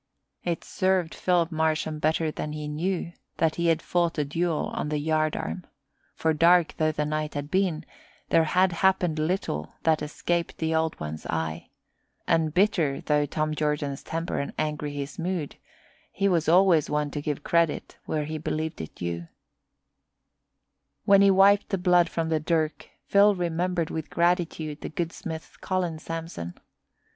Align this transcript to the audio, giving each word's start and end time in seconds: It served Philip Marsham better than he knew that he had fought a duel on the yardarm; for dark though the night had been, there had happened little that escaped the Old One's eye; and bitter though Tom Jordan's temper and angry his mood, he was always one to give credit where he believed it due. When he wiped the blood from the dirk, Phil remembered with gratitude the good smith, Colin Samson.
It 0.43 0.63
served 0.63 1.13
Philip 1.13 1.51
Marsham 1.51 1.99
better 1.99 2.31
than 2.31 2.53
he 2.53 2.67
knew 2.67 3.13
that 3.37 3.57
he 3.57 3.67
had 3.67 3.83
fought 3.83 4.17
a 4.17 4.25
duel 4.25 4.71
on 4.73 4.89
the 4.89 4.97
yardarm; 4.97 5.63
for 6.15 6.33
dark 6.33 6.73
though 6.77 6.91
the 6.91 7.05
night 7.05 7.35
had 7.35 7.51
been, 7.51 7.85
there 8.29 8.45
had 8.45 8.71
happened 8.71 9.19
little 9.19 9.75
that 9.83 10.01
escaped 10.01 10.57
the 10.57 10.73
Old 10.73 10.99
One's 10.99 11.27
eye; 11.27 11.69
and 12.27 12.51
bitter 12.51 12.99
though 13.01 13.27
Tom 13.27 13.53
Jordan's 13.53 14.01
temper 14.01 14.39
and 14.39 14.53
angry 14.57 14.95
his 14.95 15.19
mood, 15.19 15.57
he 16.11 16.27
was 16.27 16.49
always 16.49 16.89
one 16.89 17.11
to 17.11 17.21
give 17.21 17.43
credit 17.43 17.99
where 18.07 18.25
he 18.25 18.39
believed 18.39 18.81
it 18.81 18.95
due. 18.95 19.27
When 21.05 21.21
he 21.21 21.29
wiped 21.29 21.69
the 21.69 21.77
blood 21.77 22.09
from 22.09 22.29
the 22.29 22.39
dirk, 22.39 22.89
Phil 23.05 23.35
remembered 23.35 23.91
with 23.91 24.09
gratitude 24.09 24.81
the 24.81 24.89
good 24.89 25.13
smith, 25.13 25.57
Colin 25.61 25.99
Samson. 25.99 26.55